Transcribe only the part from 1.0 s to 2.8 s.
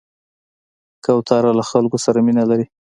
کوتره له خلکو سره مینه لري.